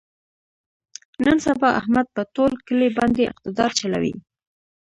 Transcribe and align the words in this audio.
نن 1.25 1.37
سبا 1.47 1.69
احمد 1.79 2.05
په 2.15 2.21
ټول 2.35 2.51
کلي 2.67 2.89
باندې 2.97 3.29
اقتدار 3.31 3.71
چلوي. 3.79 4.13